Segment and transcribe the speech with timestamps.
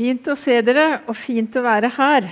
[0.00, 2.24] Fint å se dere, og fint å være her.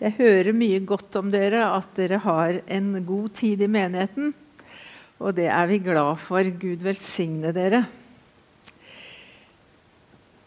[0.00, 4.30] Jeg hører mye godt om dere, at dere har en god tid i menigheten.
[5.20, 6.40] Og det er vi glad for.
[6.40, 7.82] Gud velsigne dere.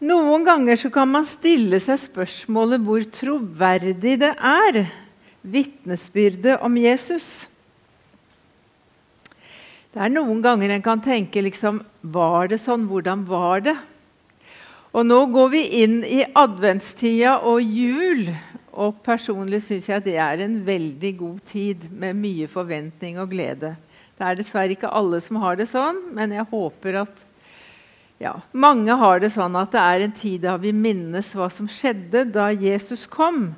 [0.02, 4.82] Noen ganger så kan man stille seg spørsmålet hvor troverdig det er,
[5.46, 7.46] vitnesbyrdet om Jesus.
[9.94, 12.90] Det er noen ganger en kan tenke liksom Var det sånn?
[12.90, 13.78] Hvordan var det?
[14.94, 18.28] Og nå går vi inn i adventstida og jul.
[18.74, 23.74] Og personlig syns jeg det er en veldig god tid med mye forventning og glede.
[24.14, 27.24] Det er dessverre ikke alle som har det sånn, men jeg håper at
[28.22, 31.66] ja, mange har det sånn at det er en tid da vi minnes hva som
[31.66, 33.48] skjedde da Jesus kom.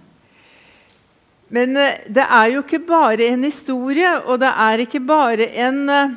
[1.52, 5.82] Men eh, det er jo ikke bare en historie, og det er ikke bare en
[5.92, 6.16] eh,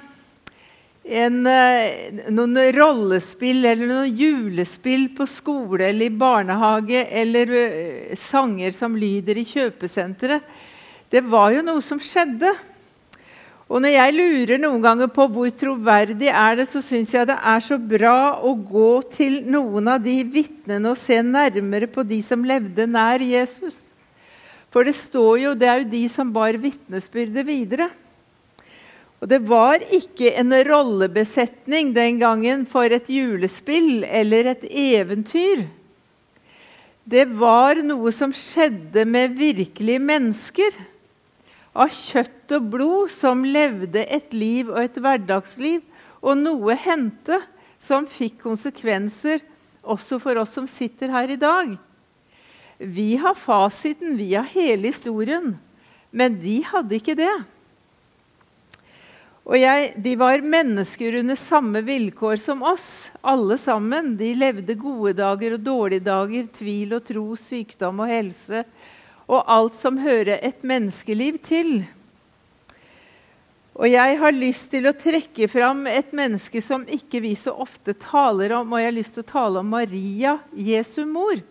[1.09, 8.75] en, eh, noen rollespill eller noen julespill på skole eller i barnehage eller uh, sanger
[8.77, 10.45] som lyder i kjøpesenteret.
[11.09, 12.51] Det var jo noe som skjedde.
[13.69, 17.37] Og når jeg lurer noen ganger på hvor troverdig er det, så syns jeg det
[17.37, 22.21] er så bra å gå til noen av de vitnene og se nærmere på de
[22.25, 23.89] som levde nær Jesus.
[24.73, 27.89] For det står jo, det er jo de som bar vitnesbyrdet videre.
[29.19, 35.65] Og det var ikke en rollebesetning den gangen for et julespill eller et eventyr.
[37.09, 40.75] Det var noe som skjedde med virkelige mennesker.
[41.75, 45.81] Av kjøtt og blod som levde et liv og et hverdagsliv.
[46.23, 47.41] Og noe hendte
[47.81, 49.43] som fikk konsekvenser
[49.83, 51.75] også for oss som sitter her i dag.
[52.79, 55.57] Vi har fasiten, vi har hele historien.
[56.11, 57.33] Men de hadde ikke det.
[59.49, 64.13] Og jeg, De var mennesker under samme vilkår som oss, alle sammen.
[64.19, 68.61] De levde gode dager og dårlige dager, tvil og tro, sykdom og helse.
[69.25, 71.79] Og alt som hører et menneskeliv til.
[73.79, 77.95] Og jeg har lyst til å trekke fram et menneske som ikke vi så ofte
[77.97, 78.69] taler om.
[78.69, 81.41] Og jeg har lyst til å tale om Maria, Jesu mor.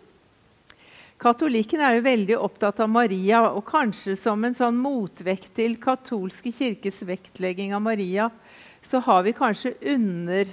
[1.19, 6.53] Katolikken er jo veldig opptatt av Maria, og kanskje som en sånn motvekt til katolske
[6.55, 8.29] kirkes vektlegging av Maria,
[8.79, 10.47] så har vi kanskje under,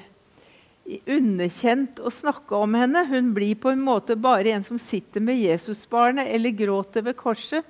[1.06, 3.04] underkjent å snakke om henne.
[3.06, 7.62] Hun blir på en måte bare en som sitter med Jesusbarnet eller gråter ved korset.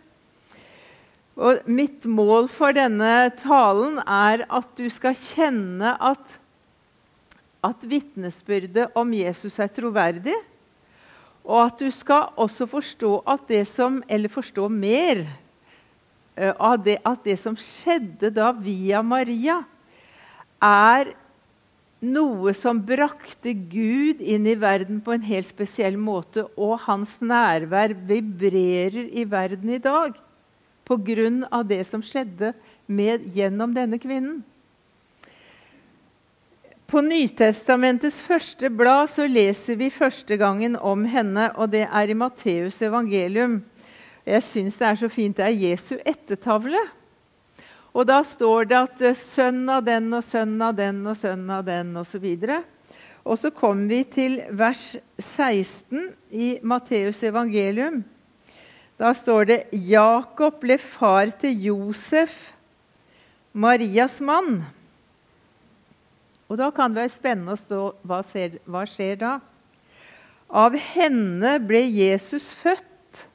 [1.36, 6.38] Og mitt mål for denne talen er at du skal kjenne at,
[7.60, 10.40] at vitnesbyrdet om Jesus er troverdig
[11.46, 13.12] og at du skal også forstå
[13.68, 14.00] som
[14.32, 19.60] forstå mer uh, av det, at det som skjedde da via Maria,
[20.62, 21.14] er
[22.02, 26.44] noe som brakte Gud inn i verden på en helt spesiell måte.
[26.58, 30.18] Og hans nærvær vibrerer i verden i dag
[30.86, 31.62] pga.
[31.66, 32.52] det som skjedde
[32.86, 34.42] med, gjennom denne kvinnen.
[36.86, 42.14] På Nytestamentets første blad så leser vi første gangen om henne, og det er i
[42.14, 43.56] Matteus evangelium.
[44.22, 45.34] Jeg syns det er så fint.
[45.34, 46.78] Det er Jesu ettertavle.
[47.90, 51.50] Og da står det at eh, 'sønn av den og sønn av den og sønn
[51.50, 52.26] av den' osv.
[53.24, 58.04] Og så kommer vi til vers 16 i Matteus evangelium.
[58.98, 62.52] Da står det 'Jakob ble far til Josef,
[63.52, 64.75] Marias mann'.
[66.46, 69.32] Og da kan det være spennende å stå hva, ser, hva skjer da?
[70.46, 73.26] Av henne ble Jesus født,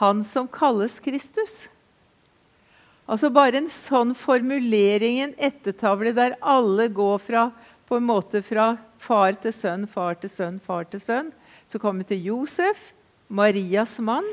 [0.00, 1.66] han som kalles Kristus.
[3.04, 7.44] Altså Bare en sånn formulering, en ettertavle der alle går fra,
[7.84, 11.28] på en måte fra far til sønn, far til sønn, far til sønn.
[11.68, 12.92] Så kommer vi til Josef,
[13.28, 14.26] Marias mann.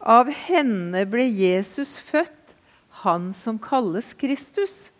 [0.00, 2.56] Av henne ble Jesus født,
[3.04, 4.90] han som kalles Kristus.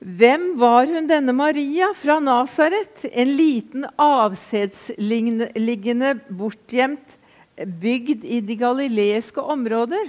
[0.00, 3.02] Hvem var hun denne Maria fra Nasaret?
[3.12, 7.18] En liten avsedsliggende, bortgjemt
[7.60, 10.08] bygd i de galileiske områder.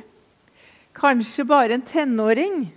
[0.96, 2.72] Kanskje bare en tenåring.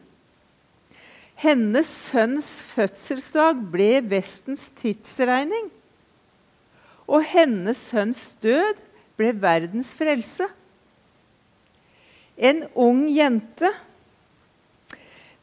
[1.38, 5.70] Hennes sønns fødselsdag ble Vestens tidsregning.
[7.06, 8.82] Og hennes sønns død
[9.14, 10.50] ble verdens frelse.
[12.34, 13.70] En ung jente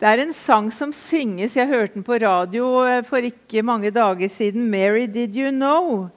[0.02, 1.56] det er en sang som synges.
[1.56, 4.70] Jeg hørte den på radio eh, for ikke mange dager siden.
[4.70, 6.10] 'Mary, did you know?'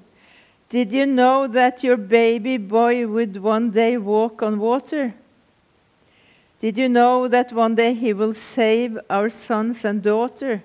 [0.72, 5.12] Did you know that your baby boy would one day walk on water?
[6.60, 10.60] Did you know that one day he will save our sons and daughter?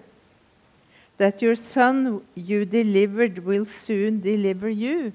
[1.19, 5.11] that your son you delivered will soon deliver you.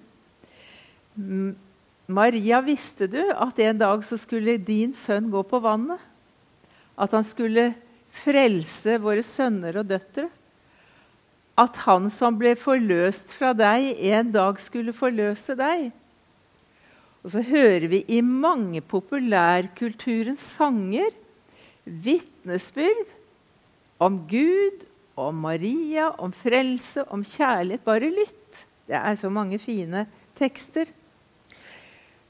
[2.07, 6.03] Maria, visste du at en dag så skulle din sønn gå på vannet?
[7.01, 7.73] At han skulle
[8.15, 10.29] frelse våre sønner og døtre?
[11.59, 15.93] At han som ble forløst fra deg, en dag skulle forløse deg?
[17.25, 21.15] Og så hører vi i mange populærkulturens sanger
[21.85, 23.15] vitnesbyrd
[24.03, 24.85] om Gud,
[25.17, 27.85] om Maria, om frelse, om kjærlighet.
[27.87, 28.67] Bare lytt.
[28.85, 30.05] Det er så mange fine
[30.37, 30.91] tekster.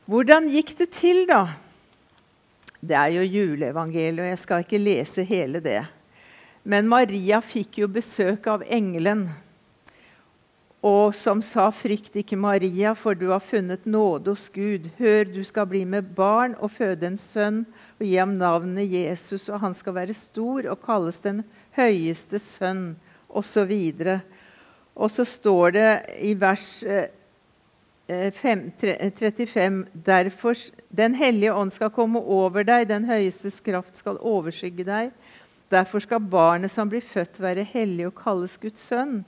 [0.06, 1.46] Hvordan gikk det til, da?
[2.84, 5.80] Det er jo juleevangeliet, og jeg skal ikke lese hele det.
[6.68, 9.28] Men Maria fikk jo besøk av engelen,
[10.84, 15.44] og som sa, 'Frykt ikke, Maria, for du har funnet nåde hos Gud.' 'Hør, du
[15.44, 17.64] skal bli med barn og føde en sønn'
[17.98, 21.42] 'og gi ham navnet Jesus, og han skal være stor og kalles den
[21.72, 22.96] høyeste sønn'.
[23.28, 23.44] Og,
[24.94, 27.08] og så står det i vers eh,
[28.06, 29.82] 5, eh, 35.
[29.82, 30.56] Eh, Derfor
[30.88, 35.12] Den hellige ånd skal komme over deg, den høyestes kraft skal overskygge deg.
[35.70, 39.24] Derfor skal barnet som blir født, være hellig og kalles Guds sønn.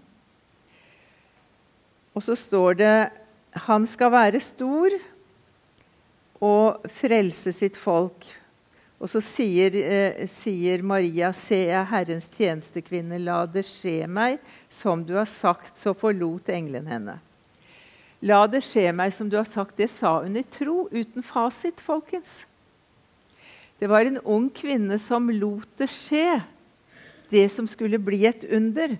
[2.14, 3.10] Og så står det
[3.66, 4.92] han skal være stor
[6.44, 8.26] og frelse sitt folk.
[9.00, 14.38] Og så sier, eh, sier Maria, se jeg Herrens tjenestekvinne, la det skje meg
[14.70, 17.18] som du har sagt, så forlot engelen henne.
[18.24, 19.76] La det skje meg som du har sagt.
[19.76, 22.44] Det sa hun i tro, uten fasit, folkens.
[23.76, 26.40] Det var en ung kvinne som lot det skje,
[27.28, 28.96] det som skulle bli et under.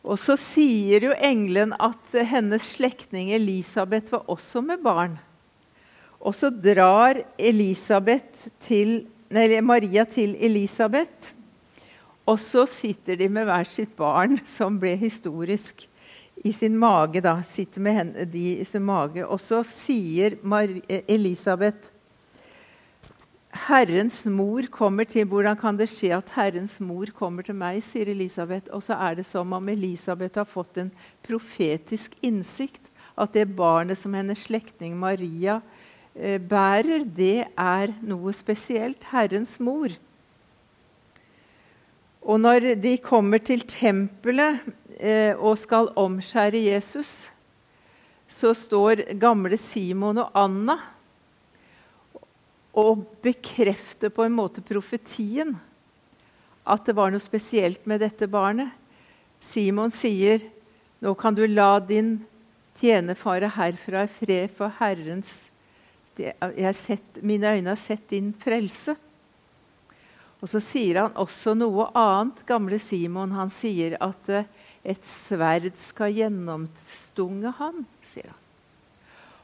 [0.00, 5.18] Og så sier jo engelen at hennes slektning Elisabeth var også med barn.
[6.20, 7.22] Og så drar
[8.60, 8.96] til,
[9.32, 11.36] nei, Maria til Elisabeth,
[12.28, 15.86] og så sitter de med hvert sitt barn, som ble historisk
[16.44, 19.26] i sin mage, da, sitter med henne, de i sin mage.
[19.26, 21.92] Og så sier Marie, Elisabeth
[23.50, 27.80] Herrens mor kommer til Hvordan kan det skje at Herrens mor kommer til meg?
[27.82, 28.70] sier Elisabeth.
[28.70, 30.92] Og så er det som om Elisabeth har fått en
[31.26, 32.92] profetisk innsikt.
[33.18, 35.58] At det barnet som hennes slektning Maria
[36.14, 39.02] eh, bærer, det er noe spesielt.
[39.10, 39.90] Herrens mor.
[42.20, 44.60] Og når de kommer til tempelet
[45.00, 47.30] eh, og skal omskjære Jesus,
[48.30, 50.76] så står gamle Simon og Anna
[52.76, 55.56] og bekrefter på en måte profetien.
[56.62, 58.70] At det var noe spesielt med dette barnet.
[59.40, 60.44] Simon sier,
[61.00, 62.20] 'Nå kan du la din
[62.76, 65.50] tjenefare herfra i fred, for Herrens
[66.76, 68.96] sett, Mine øyne har sett din frelse.'
[70.40, 73.34] Og så sier han også noe annet, gamle Simon.
[73.36, 74.48] Han sier at eh,
[74.80, 78.38] et sverd skal gjennomstunge ham, sier han.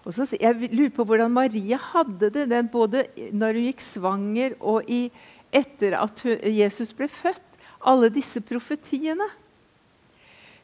[0.07, 4.55] Og så, jeg lurer på hvordan Maria hadde det den både når hun gikk svanger
[4.63, 5.09] og i,
[5.51, 7.43] etter at Jesus ble født.
[7.87, 9.27] Alle disse profetiene.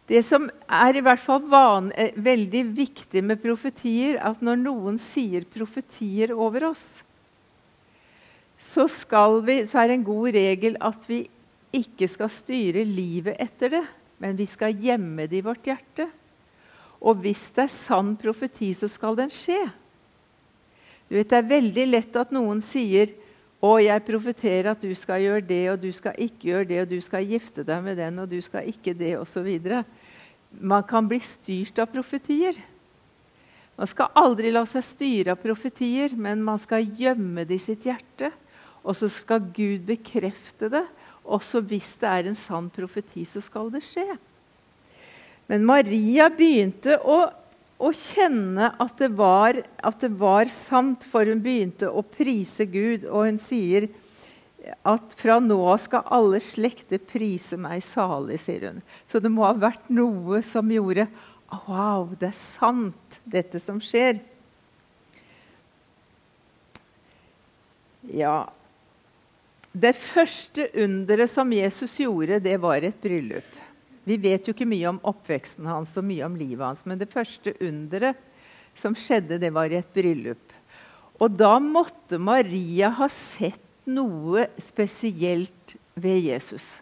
[0.08, 4.98] Det som er i hvert fall van, eh, veldig viktig med profetier, at når noen
[4.98, 7.02] sier profetier over oss,
[8.62, 8.86] så,
[9.42, 11.24] vi, så er det en god regel at vi
[11.74, 13.82] ikke skal styre livet etter det
[14.22, 16.06] men vi skal gjemme det i vårt hjerte.
[17.02, 19.58] Og hvis det er sann profeti, så skal den skje.
[21.10, 23.10] Du vet, Det er veldig lett at noen sier
[23.58, 26.88] å, jeg profeterer at du skal gjøre det, og du skal ikke gjøre det, og
[26.94, 29.50] du skal gifte deg med den, og du skal ikke det, osv.
[30.62, 32.54] Man kan bli styrt av profetier.
[33.76, 37.90] Man skal aldri la seg styre av profetier, men man skal gjemme det i sitt
[37.90, 38.30] hjerte.
[38.82, 40.84] Og så skal Gud bekrefte det,
[41.22, 44.08] også hvis det er en sann profeti, så skal det skje.
[45.50, 47.18] Men Maria begynte å,
[47.78, 53.06] å kjenne at det, var, at det, var, sant, for hun begynte å prise Gud.
[53.06, 53.90] Og hun sier
[54.86, 58.82] at fra nå av skal alle slekter prise meg salig, sier hun.
[59.10, 61.08] Så det må ha vært noe som gjorde
[61.66, 64.22] Wow, det er sant, dette som skjer.
[68.08, 68.46] Ja,
[69.72, 73.58] det første underet som Jesus gjorde, det var et bryllup.
[74.04, 77.12] Vi vet jo ikke mye om oppveksten hans og mye om livet hans, men det
[77.12, 78.18] første underet
[78.76, 80.52] som skjedde, det var et bryllup.
[81.22, 86.76] Og da måtte Maria ha sett noe spesielt ved Jesus.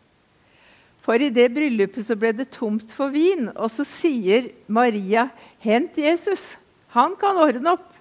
[1.01, 5.31] For i det bryllupet så ble det tomt for vin, og så sier Maria,
[5.61, 6.57] 'Hent Jesus.
[6.95, 7.97] Han kan ordne opp.'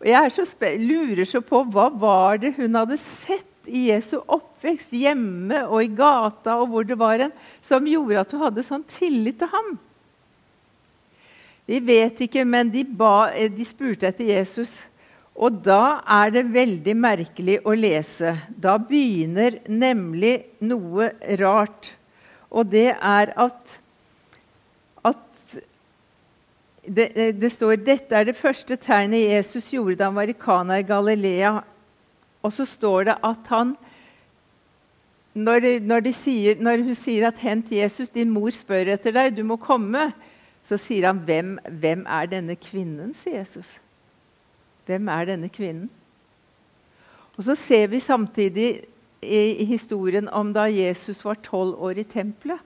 [0.00, 0.44] Og Jeg så
[0.78, 5.92] lurer så på hva var det hun hadde sett i Jesu oppvekst, hjemme og i
[5.94, 9.78] gata og hvor det var en, som gjorde at du hadde sånn tillit til ham?
[11.70, 14.80] Vi vet ikke, men de, ba, de spurte etter Jesus.
[15.38, 18.34] Og da er det veldig merkelig å lese.
[18.50, 20.34] Da begynner nemlig
[20.66, 21.92] noe rart.
[22.50, 23.76] Og det er at,
[25.06, 25.54] at
[26.82, 27.06] det,
[27.38, 30.86] det, står dette er det første tegnet Jesus gjorde da han var i Kana i
[30.86, 31.60] Galilea.
[32.42, 33.74] Og så står det at han
[35.34, 39.44] når, når, sier, når, hun sier at 'hent Jesus, din mor spør etter deg, du
[39.46, 40.10] må komme',
[40.66, 43.78] så sier han, hvem, 'Hvem er denne kvinnen?' sier Jesus.
[44.86, 45.90] Hvem er denne kvinnen?
[47.38, 48.84] Og Så ser vi samtidig
[49.22, 52.60] i, historien om da Jesus var tolv år i tempelet.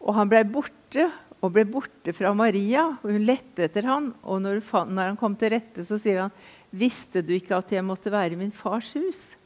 [0.00, 1.08] Og han ble borte,
[1.40, 2.98] og ble borte fra Maria.
[3.02, 6.30] og Hun lette etter han, og når, når han kom til rette, så sier han,
[6.74, 9.36] 'Visste du ikke at jeg måtte være i min fars hus?'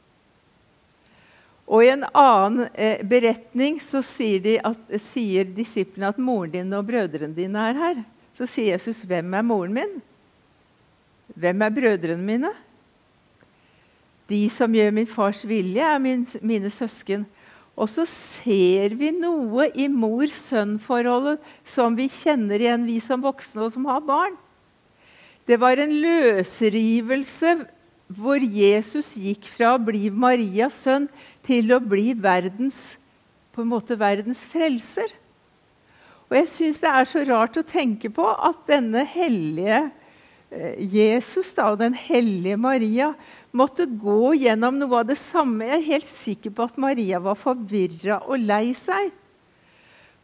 [1.69, 6.73] Og I en annen eh, beretning så sier, de at, sier disiplene at moren din
[6.73, 7.99] og brødrene dine er her.
[8.33, 10.01] Så sier Jesus, 'Hvem er moren min?'
[11.37, 12.55] 'Hvem er brødrene mine?'
[14.29, 17.25] De som gjør min fars vilje, er min, mine søsken.
[17.77, 23.71] Og så ser vi noe i mor-sønn-forholdet som vi kjenner igjen, vi som voksne og
[23.73, 24.35] som har barn.
[25.49, 27.55] Det var en løsrivelse
[28.13, 31.07] hvor Jesus gikk fra å bli Marias sønn
[31.45, 32.99] til å bli verdens,
[33.53, 35.09] på en måte verdens frelser.
[36.29, 39.79] Og jeg syns det er så rart å tenke på at denne hellige
[40.53, 43.15] eh, Jesus da, og den hellige Maria
[43.49, 45.65] måtte gå gjennom noe av det samme.
[45.65, 49.09] Jeg er helt sikker på at Maria var forvirra og lei seg.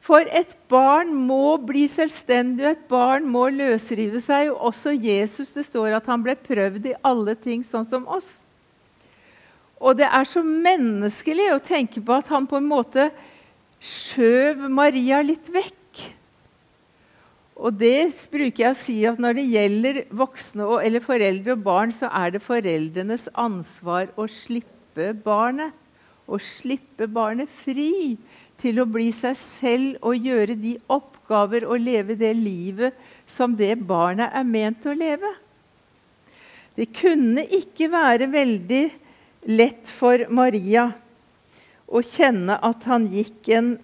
[0.05, 4.51] For et barn må bli selvstendig, et barn må løsrive seg.
[4.53, 8.43] Og også Jesus, det står at han ble prøvd i alle ting, sånn som oss.
[9.81, 13.09] Og det er så menneskelig å tenke på at han på en måte
[13.81, 16.03] skjøv Maria litt vekk.
[17.55, 21.65] Og det bruker jeg å si at når det gjelder voksne og, eller foreldre og
[21.65, 25.73] barn, så er det foreldrenes ansvar å slippe barnet.
[26.25, 28.15] Å slippe barnet fri
[28.61, 32.95] til å bli seg selv og gjøre de oppgaver og leve det livet
[33.27, 35.31] som det barnet er ment å leve.
[36.75, 38.85] Det kunne ikke være veldig
[39.55, 40.89] lett for Maria
[41.85, 43.75] å kjenne at han gikk en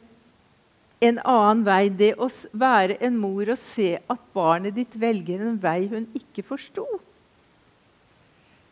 [1.02, 1.90] en annen vei.
[1.90, 6.46] Det å være en mor og se at barnet ditt velger en vei hun ikke
[6.46, 6.86] forsto.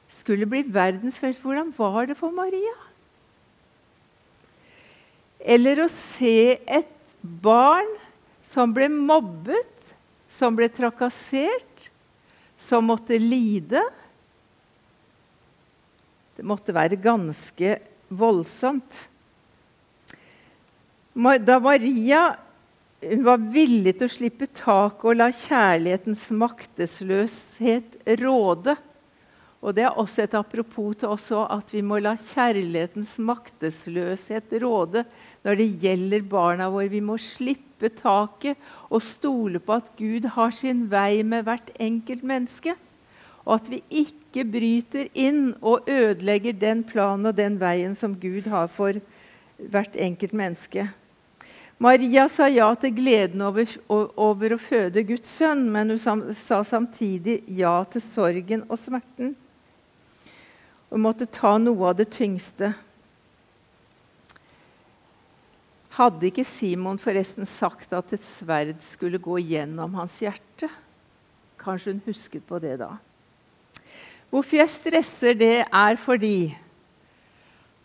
[0.10, 1.41] Skulle bli verdensfrelst.
[1.41, 2.75] Hvordan var det for Maria?
[5.39, 7.88] Eller å se et barn
[8.43, 9.93] som ble mobbet,
[10.29, 11.88] som ble trakassert,
[12.60, 13.81] som måtte lide.
[16.36, 17.77] Det måtte være ganske
[18.10, 19.05] voldsomt.
[21.15, 22.24] Da Maria
[23.00, 28.75] var villig til å slippe taket og la kjærlighetens maktesløshet råde
[29.60, 35.03] og Det er også et apropos til oss at vi må la kjærlighetens maktesløshet råde
[35.46, 36.91] når det gjelder barna våre.
[36.91, 42.25] Vi må slippe taket og stole på at Gud har sin vei med hvert enkelt
[42.27, 42.75] menneske.
[43.48, 48.50] Og at vi ikke bryter inn og ødelegger den planen og den veien som Gud
[48.51, 49.00] har for
[49.60, 50.89] hvert enkelt menneske.
[51.79, 57.38] Maria sa ja til gleden over, over, å føde Guds sønn, men hun sa samtidig
[57.55, 59.31] ja til sorgen og smerten.
[60.89, 62.74] Hun måtte ta noe av det tyngste.
[66.00, 70.70] Hadde ikke Simon forresten sagt at et sverd skulle gå gjennom hans hjerte?
[71.60, 72.94] Kanskje hun husket på det da.
[74.32, 76.53] Hvorfor jeg stresser det, er fordi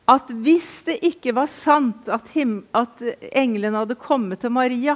[0.06, 2.30] at hvis det ikke var sant at,
[2.76, 4.94] at engelen hadde kommet til Maria,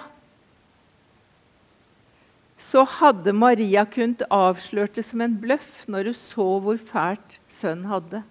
[2.58, 7.88] så hadde Maria kunnet avslørt det som en bløff når hun så hvor fælt sønnen
[7.90, 8.22] hadde.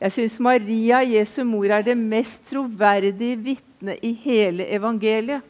[0.00, 5.44] Jeg syns Maria, Jesu mor, er det mest troverdige vitnet i hele evangeliet.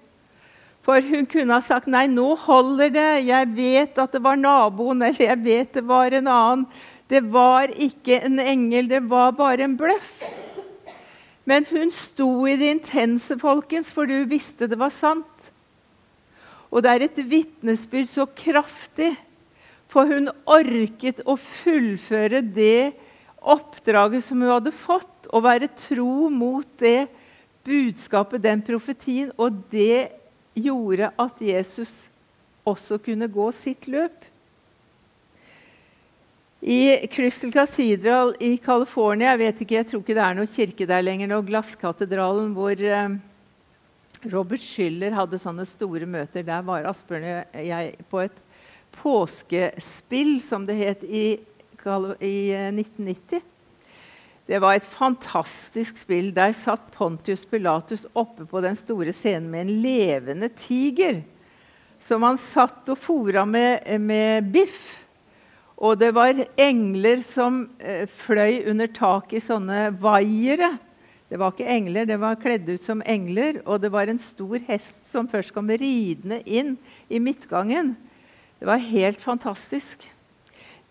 [0.85, 5.03] For hun kunne ha sagt nei, nå holder det, jeg vet at det var naboen,
[5.07, 6.67] eller jeg vet det var en annen.
[7.09, 10.25] Det var ikke en engel, det var bare en bløff.
[11.49, 15.51] Men hun sto i det intense, folkens, for du visste det var sant.
[16.73, 19.13] Og det er et vitnesbyrd så kraftig,
[19.89, 22.95] for hun orket å fullføre det
[23.45, 27.07] oppdraget som hun hadde fått, å være tro mot det
[27.67, 29.33] budskapet, den profetien.
[29.41, 30.13] Og det
[30.55, 32.09] gjorde at Jesus
[32.65, 34.31] også kunne gå sitt løp.
[36.65, 40.87] I Crystal Cathedral i California jeg vet ikke, jeg tror ikke det er noen kirke
[40.89, 43.19] der lenger nå, Glasskatedralen, hvor eh,
[44.33, 46.47] Robert Schiller hadde sånne store møter.
[46.47, 48.41] Der var Asbjørn og jeg på et
[48.97, 51.37] påskespill, som det het, i,
[52.21, 53.37] i 1990.
[53.37, 53.51] Eh,
[54.47, 56.29] det var et fantastisk spill.
[56.37, 61.23] Der satt Pontius Pilatus oppe på den store scenen med en levende tiger
[62.05, 65.07] som han satt og fora med, med biff.
[65.81, 70.75] Og det var engler som eh, fløy under tak i sånne vaiere.
[71.33, 73.63] Det var ikke engler, det var kledd ut som engler.
[73.65, 76.77] Og det var en stor hest som først kom ridende inn
[77.09, 77.95] i midtgangen.
[78.61, 80.05] Det var helt fantastisk.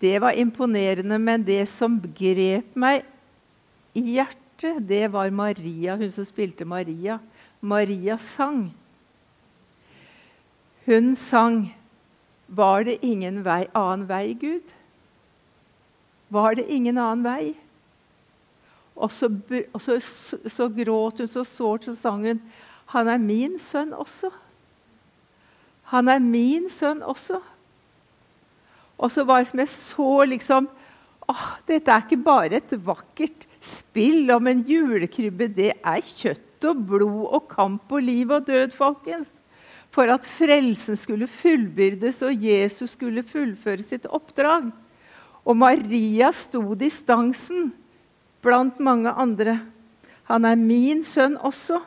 [0.02, 3.06] Det var imponerende, men det som grep meg
[3.94, 7.20] i hjertet, det var Maria, hun som spilte Maria.
[7.62, 8.74] Maria sang.
[10.86, 11.76] Hun sang
[12.48, 14.74] 'Var det ingen vei, annen vei, Gud?'
[16.34, 17.54] var det ingen annen vei.
[18.96, 19.30] Og så,
[19.74, 19.98] og så,
[20.50, 22.42] så gråt hun så sårt, så sang hun
[22.94, 24.30] Han er min sønn også.
[25.90, 27.40] Han er min sønn også.
[28.98, 30.70] Og så var det som jeg så liksom
[31.32, 35.48] åh, Dette er ikke bare et vakkert spill om en julekrybbe.
[35.56, 39.32] Det er kjøtt og blod og kamp og liv og død, folkens.
[39.94, 44.72] For at frelsen skulle fullbyrdes og Jesus skulle fullføre sitt oppdrag.
[45.44, 47.72] Og Maria sto distansen
[48.44, 49.60] blant mange andre.
[50.32, 51.82] Han er min sønn også.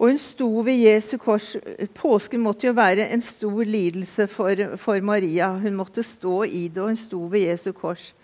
[0.00, 1.50] Og hun sto ved Jesu kors.
[1.92, 5.50] Påsken måtte jo være en stor lidelse for, for, Maria.
[5.60, 8.14] Hun måtte stå i det, og hun sto ved Jesu kors.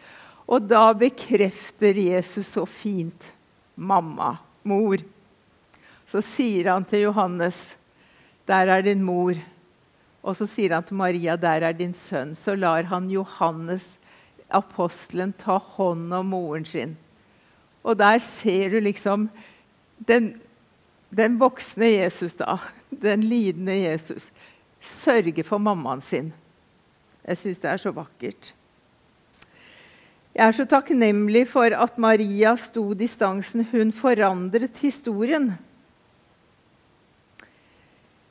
[0.49, 3.29] Og da bekrefter Jesus så fint
[3.77, 5.05] mamma, mor.
[6.09, 7.77] Så sier han til Johannes,
[8.47, 9.43] 'Der er din mor.'
[10.23, 13.99] Og så sier han til Maria, 'Der er din sønn.' Så lar han Johannes,
[14.49, 16.97] apostelen, ta hånd om moren sin.
[17.85, 19.29] Og der ser du liksom
[20.09, 20.41] den,
[21.11, 22.59] den voksne Jesus, da.
[22.91, 24.31] Den lidende Jesus.
[24.81, 26.33] Sørge for mammaen sin.
[27.27, 28.53] Jeg syns det er så vakkert.
[30.37, 33.65] Jeg er så takknemlig for at Maria sto distansen.
[33.73, 35.55] Hun forandret historien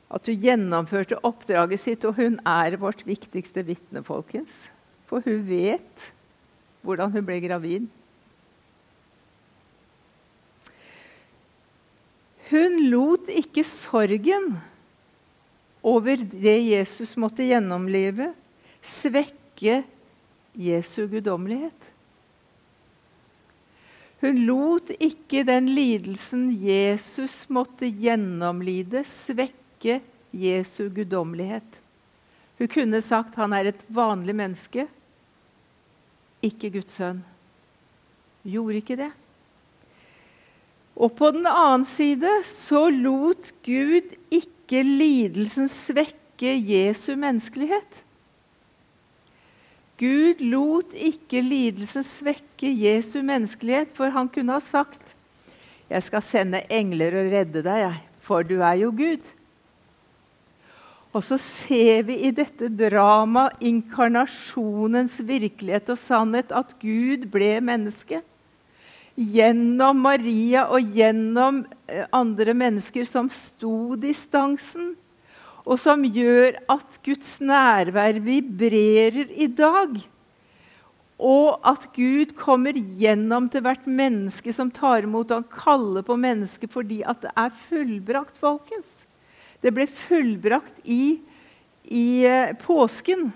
[0.06, 4.68] at hun gjennomførte oppdraget sitt, og hun er vårt viktigste vitne, folkens.
[5.10, 6.10] For hun vet
[6.86, 7.88] hvordan hun ble gravid.
[12.50, 14.52] Hun lot ikke sorgen
[15.86, 18.30] over det Jesus måtte gjennomleve,
[18.82, 19.80] svekke
[20.54, 21.90] Jesu guddommelighet.
[24.22, 31.82] Hun lot ikke den lidelsen Jesus måtte gjennomlide, svekke Jesu guddommelighet.
[32.56, 34.86] Hun kunne sagt han er et vanlig menneske,
[36.46, 37.20] ikke Guds sønn.
[38.46, 39.12] Gjorde ikke det.
[40.96, 48.02] Og på den annen side så lot Gud ikke lidelsen svekke Jesu menneskelighet.
[50.00, 55.14] Gud lot ikke lidelsen svekke Jesu menneskelighet, for han kunne ha sagt,
[55.88, 59.32] 'Jeg skal sende engler og redde deg, for du er jo Gud.'
[61.16, 68.20] Og så ser vi i dette dramaet inkarnasjonens virkelighet og sannhet, at Gud ble menneske.
[69.16, 74.92] Gjennom Maria og gjennom eh, andre mennesker som sto distansen.
[75.66, 79.96] Og som gjør at Guds nærvær vibrerer i dag.
[81.16, 85.32] Og at Gud kommer gjennom til hvert menneske som tar imot.
[85.32, 89.06] Han kaller på mennesket fordi at det er fullbrakt, folkens.
[89.64, 91.18] Det ble fullbrakt i,
[91.88, 93.30] i eh, påsken.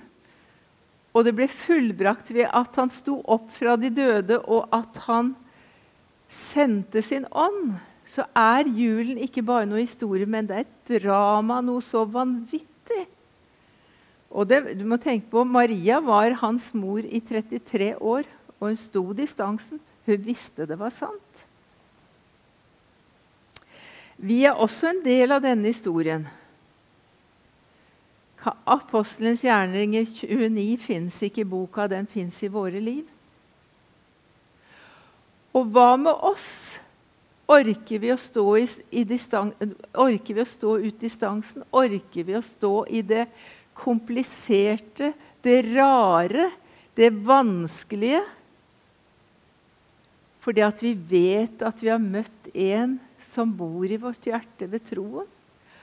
[1.16, 5.32] Og det ble fullbrakt ved at han sto opp fra de døde, og at han
[6.30, 7.74] sendte sin ånd.
[8.06, 13.04] Så er julen ikke bare noe historie, men det er et drama, noe så vanvittig.
[14.30, 18.26] Og det, du må tenke på, Maria var hans mor i 33 år,
[18.58, 19.82] og hun sto distansen.
[20.06, 21.46] Hun visste det var sant.
[24.20, 26.26] Vi er også en del av denne historien.
[28.40, 33.04] Apostelens gjerninger 29 fins ikke i boka, den fins i våre liv.
[35.56, 36.78] Og hva med oss?
[37.50, 38.66] Orker vi i,
[39.02, 39.04] i
[39.98, 41.64] orker vi å stå ut distansen?
[41.74, 43.26] Orker vi å stå i det
[43.74, 46.50] kompliserte, det rare,
[46.94, 48.22] det vanskelige?
[50.40, 54.86] Fordi at vi vet at vi har møtt en som bor i vårt hjerte ved
[54.86, 55.26] troen.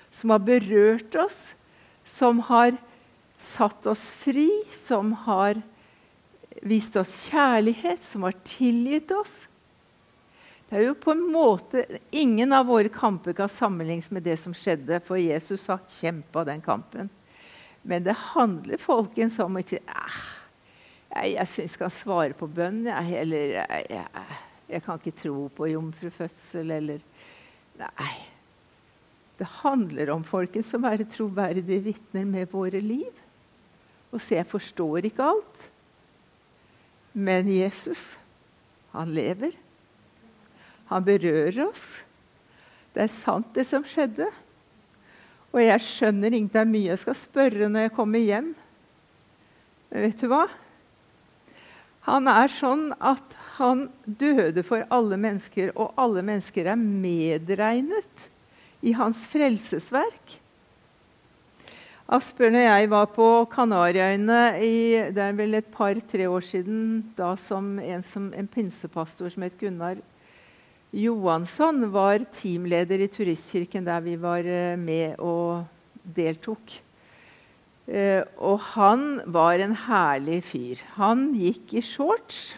[0.10, 1.52] Som har berørt oss,
[2.08, 2.80] som har
[3.38, 5.60] satt oss fri, som har
[6.66, 9.46] vist oss kjærlighet, som har tilgitt oss.
[10.68, 14.56] Det er jo på en måte, Ingen av våre kamper kan sammenlignes med det som
[14.56, 17.10] skjedde, for Jesus har kjempa den kampen.
[17.88, 20.18] Men det handler folkens om ikke eh,
[21.08, 25.20] Jeg, jeg syns jeg kan svare på bønn, jeg, eller jeg, jeg, jeg, kan ikke
[25.24, 27.06] tro på jomfrufødsel, eller
[27.78, 28.16] Nei.
[29.38, 33.20] Det handler om folkens, å være troverdige vitner med våre liv.
[34.10, 35.68] Og se, jeg forstår ikke alt.
[37.14, 38.16] Men Jesus,
[38.96, 39.54] han lever.
[40.91, 41.97] Han berører oss.
[42.95, 44.30] Det er sant, det som skjedde.
[45.54, 48.54] Og jeg skjønner ikke Det er mye jeg skal spørre når jeg kommer hjem.
[49.91, 50.45] Men vet du hva?
[52.08, 58.28] Han er sånn at han døde for alle mennesker, og alle mennesker er medregnet
[58.80, 60.38] i hans frelsesverk.
[62.08, 64.43] Asbjørn og jeg var på Kanariøyene
[65.12, 67.02] det er vel et par-tre år siden.
[67.17, 70.00] Da som en, som en pinsepastor som het Gunnar
[70.95, 75.65] Johansson, var teamleder i Turistkirken der vi var eh, med og
[76.15, 76.78] deltok.
[77.88, 80.84] Eh, og han var en herlig fyr.
[80.95, 82.56] Han gikk i shorts,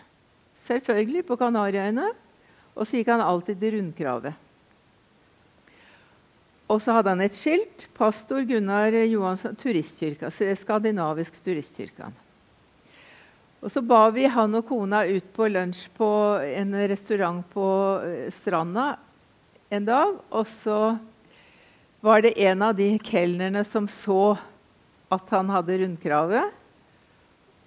[0.58, 2.12] selvfølgelig, på Kanariøyene.
[2.78, 4.46] Og så gikk han alltid i rundkravet.
[6.70, 7.88] Og så hadde han et skilt.
[7.98, 10.30] 'Pastor Gunnar Johansson, turistkirka'.
[10.56, 12.14] Skandinavisk turistkirke.
[13.60, 16.10] Og så ba vi han og kona ut på lunsj på
[16.48, 17.66] en restaurant på
[18.06, 18.94] eh, Stranda
[19.70, 20.16] en dag.
[20.32, 20.96] Og så
[22.00, 24.38] var det en av de kelnerne som så
[25.12, 26.56] at han hadde rundkravet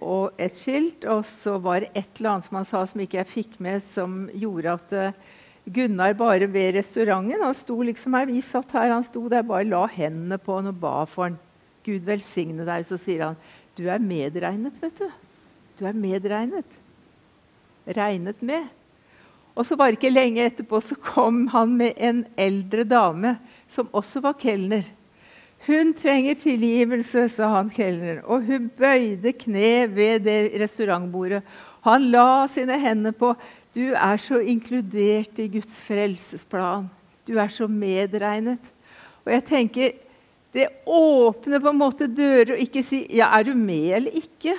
[0.03, 1.05] og et skilt.
[1.05, 3.83] Og så var det et eller annet som han sa som ikke jeg fikk med,
[3.85, 7.43] som gjorde at uh, Gunnar bare ved restauranten.
[7.43, 10.73] Han sto liksom her, Vi satt her, han sto der, bare la hendene på han
[10.73, 11.37] og ba for han.
[11.85, 12.87] Gud velsigne deg.
[12.87, 13.37] Så sier han,
[13.77, 15.07] du er medregnet, vet du.
[15.79, 16.79] Du er medregnet.
[17.87, 18.69] Regnet med.
[19.53, 23.35] Og så var det ikke lenge etterpå så kom han med en eldre dame
[23.69, 24.85] som også var kelner.
[25.67, 28.23] Hun trenger tilgivelse, sa han kelneren.
[28.25, 31.43] Og hun bøyde kne ved det restaurantbordet.
[31.85, 33.33] Han la sine hender på
[33.73, 36.85] du er så inkludert i Guds frelsesplan.
[37.25, 38.61] Du er så medregnet.
[39.25, 39.91] Og jeg tenker,
[40.53, 44.53] Det åpner på en måte dører å ikke si ja, er du med eller ikke.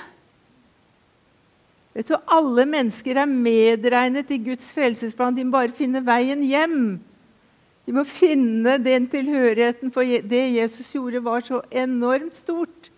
[1.95, 5.37] Vet du, Alle mennesker er medregnet i Guds frelsesplan.
[5.37, 6.79] De må bare finne veien hjem.
[7.85, 12.91] De må finne den tilhørigheten, for det Jesus gjorde, var så enormt stort.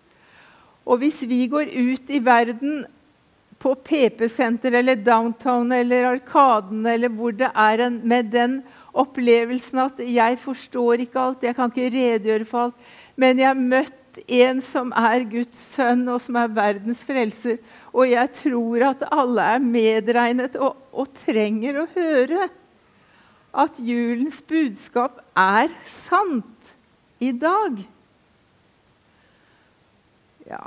[0.87, 2.85] Og hvis vi går ut i verden
[3.59, 8.61] på PP-senter eller Downtown eller Arkaden eller hvor det er en, med den
[8.93, 12.75] opplevelsen at 'jeg forstår ikke alt, jeg kan ikke redegjøre for alt',
[13.15, 17.59] men jeg har møtt en som er Guds sønn, og som er verdens frelser.
[17.93, 22.47] Og jeg tror at alle er medregnet og, og trenger å høre
[23.57, 26.73] at julens budskap er sant
[27.23, 27.79] i dag.
[30.47, 30.61] Ja,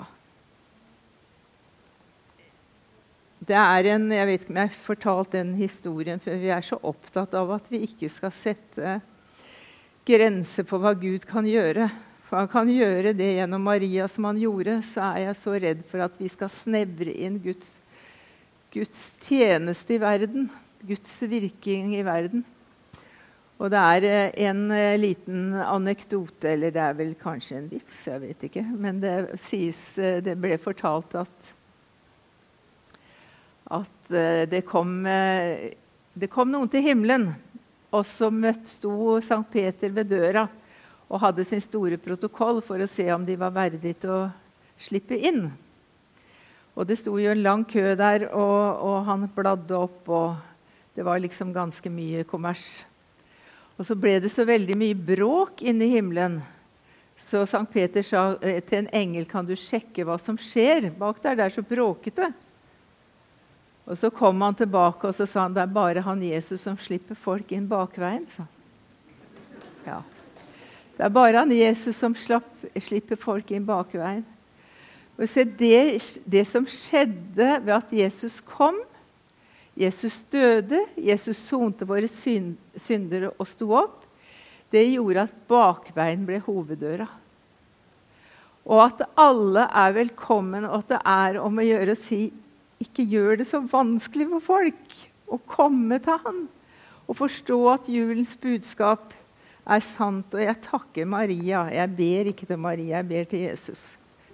[3.51, 6.63] det er en, Jeg vet ikke om jeg har fortalt den historien, for vi er
[6.63, 8.99] så opptatt av at vi ikke skal sette
[10.07, 11.89] grenser på hva Gud kan gjøre.
[12.31, 14.77] For han kan gjøre det gjennom Maria som han gjorde.
[14.87, 17.81] Så er jeg så redd for at vi skal snevre inn Guds,
[18.71, 20.47] Guds tjeneste i verden.
[20.87, 22.45] Guds virking i verden.
[23.61, 27.99] Og det er eh, en eh, liten anekdote, eller det er vel kanskje en vits,
[28.07, 28.63] jeg vet ikke.
[28.79, 31.57] Men det, sies, eh, det ble fortalt at
[33.71, 34.11] at
[34.51, 37.29] det kom, det kom, noen til himmelen.
[37.95, 38.27] Og så
[38.67, 40.43] sto Sankt Peter ved døra
[41.11, 44.21] og hadde sin store protokoll for å se om de var verdige til å
[44.81, 45.49] slippe inn.
[46.79, 51.05] Og det sto jo en lang kø der, og, og han bladde opp, og det
[51.05, 52.85] var liksom ganske mye kommers.
[53.75, 56.39] Og så ble det så veldig mye bråk inne i himmelen.
[57.21, 61.19] Så Sankt Peter sa eh, til en engel kan du sjekke hva som skjer bak
[61.25, 61.37] der.
[61.37, 62.31] Det er så bråkete.
[63.91, 66.79] Og Så kom han tilbake og så sa han, det er bare han Jesus som
[66.79, 68.25] slipper folk inn bakveien.
[68.31, 68.47] Så.
[69.89, 69.99] Ja.
[71.01, 72.45] Det er bare han Jesus som slapp,
[72.77, 74.21] slipper folk inn bakveien.
[75.17, 75.97] Og se, det,
[76.29, 78.77] det som skjedde ved at Jesus kom
[79.81, 84.03] Jesus døde, Jesus sonte våre syndere og sto opp.
[84.69, 87.07] Det gjorde at bakveien ble hoveddøra.
[88.69, 92.27] Og at alle er velkommen, og at det er om å gjøre å si
[92.81, 95.01] ikke gjør det så vanskelig for folk
[95.33, 96.45] å komme til Han
[97.09, 99.17] og forstå at julens budskap
[99.71, 100.35] er sant.
[100.35, 101.67] Og jeg takker Maria.
[101.75, 103.85] Jeg ber ikke til Maria, jeg ber til Jesus.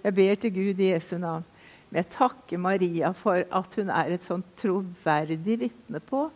[0.02, 1.44] Jeg ber til Gud i Jesu navn.
[1.88, 6.26] Men jeg takker Maria for at hun er et sånn troverdig vitne på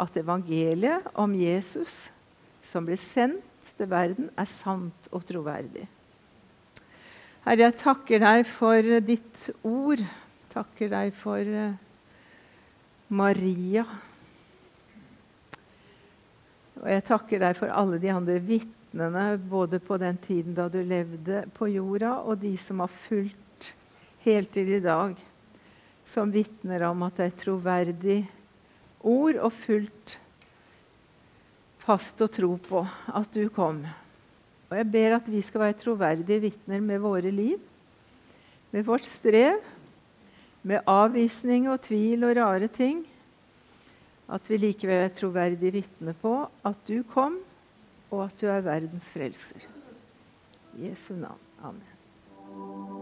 [0.00, 2.06] at evangeliet om Jesus,
[2.64, 5.84] som ble sendt til verden, er sant og troverdig.
[7.42, 10.02] Herre, jeg takker deg for ditt ord.
[10.52, 11.74] Takker deg for uh,
[13.10, 13.84] Maria.
[16.82, 20.80] Og jeg takker deg for alle de andre vitnene, både på den tiden da du
[20.82, 23.70] levde på jorda, og de som har fulgt
[24.26, 25.14] helt til i dag,
[26.04, 28.18] som vitner om at det er troverdig
[29.06, 30.16] ord og fullt
[31.82, 32.82] fast å tro på
[33.14, 33.80] at du kom.
[34.70, 37.62] Og jeg ber at vi skal være troverdige vitner med våre liv,
[38.74, 39.62] med vårt strev,
[40.66, 43.02] med avvisning og tvil og rare ting
[44.32, 47.38] at vi likevel er troverdige vitner på at du kom,
[48.10, 49.68] og at du er verdens frelser.
[50.78, 51.40] I Jesu navn.
[51.62, 53.01] Amen.